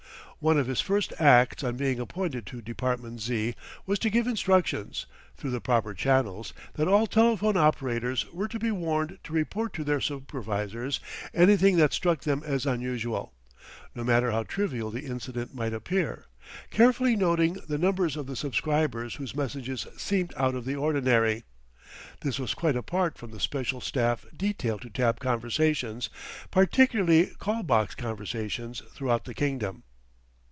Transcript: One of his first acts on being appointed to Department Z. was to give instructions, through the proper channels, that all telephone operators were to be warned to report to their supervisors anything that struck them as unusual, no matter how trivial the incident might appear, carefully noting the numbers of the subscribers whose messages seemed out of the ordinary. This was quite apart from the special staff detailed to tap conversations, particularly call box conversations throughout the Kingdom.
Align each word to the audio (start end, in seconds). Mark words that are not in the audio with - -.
One 0.43 0.57
of 0.57 0.65
his 0.65 0.81
first 0.81 1.13
acts 1.19 1.63
on 1.63 1.77
being 1.77 1.99
appointed 1.99 2.47
to 2.47 2.63
Department 2.63 3.21
Z. 3.21 3.53
was 3.85 3.99
to 3.99 4.09
give 4.09 4.25
instructions, 4.25 5.05
through 5.37 5.51
the 5.51 5.61
proper 5.61 5.93
channels, 5.93 6.51
that 6.73 6.87
all 6.87 7.05
telephone 7.05 7.55
operators 7.55 8.25
were 8.33 8.47
to 8.47 8.57
be 8.57 8.71
warned 8.71 9.19
to 9.23 9.33
report 9.33 9.71
to 9.75 9.83
their 9.83 10.01
supervisors 10.01 10.99
anything 11.31 11.77
that 11.77 11.93
struck 11.93 12.21
them 12.21 12.41
as 12.43 12.65
unusual, 12.65 13.35
no 13.93 14.03
matter 14.03 14.31
how 14.31 14.41
trivial 14.41 14.89
the 14.89 15.05
incident 15.05 15.53
might 15.53 15.75
appear, 15.75 16.25
carefully 16.71 17.15
noting 17.15 17.59
the 17.67 17.77
numbers 17.77 18.17
of 18.17 18.25
the 18.25 18.35
subscribers 18.35 19.13
whose 19.17 19.35
messages 19.35 19.85
seemed 19.95 20.33
out 20.37 20.55
of 20.55 20.65
the 20.65 20.73
ordinary. 20.75 21.43
This 22.21 22.39
was 22.39 22.55
quite 22.55 22.75
apart 22.75 23.15
from 23.15 23.29
the 23.29 23.39
special 23.39 23.79
staff 23.79 24.25
detailed 24.35 24.81
to 24.81 24.89
tap 24.89 25.19
conversations, 25.19 26.09
particularly 26.49 27.27
call 27.37 27.61
box 27.61 27.93
conversations 27.93 28.81
throughout 28.91 29.25
the 29.25 29.35
Kingdom. 29.35 29.83